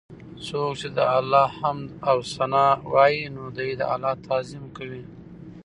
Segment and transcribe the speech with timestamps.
[0.45, 5.03] څوک چې د الله حمد او ثناء وايي، نو دی د الله تعظيم کوي